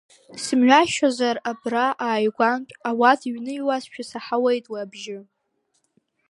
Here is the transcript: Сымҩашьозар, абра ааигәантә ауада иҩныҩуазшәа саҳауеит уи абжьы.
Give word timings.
Сымҩашьозар, 0.43 1.37
абра 1.49 1.85
ааигәантә 2.07 2.73
ауада 2.89 3.25
иҩныҩуазшәа 3.27 4.03
саҳауеит 4.09 4.65
уи 4.71 4.79
абжьы. 4.83 5.19